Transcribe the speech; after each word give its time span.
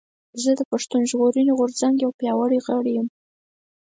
زه 0.41 0.51
د 0.59 0.61
پشتون 0.71 1.01
ژغورنې 1.09 1.53
غورځنګ 1.59 1.95
يو 2.03 2.11
پياوړي 2.19 2.59
غړی 2.67 2.91
یم 2.97 3.07